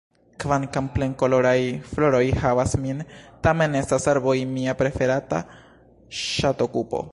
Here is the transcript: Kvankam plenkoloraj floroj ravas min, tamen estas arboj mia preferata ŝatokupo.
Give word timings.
Kvankam 0.43 0.85
plenkoloraj 0.95 1.59
floroj 1.89 2.23
ravas 2.39 2.73
min, 2.85 3.03
tamen 3.49 3.79
estas 3.83 4.09
arboj 4.15 4.37
mia 4.57 4.75
preferata 4.83 5.45
ŝatokupo. 6.25 7.07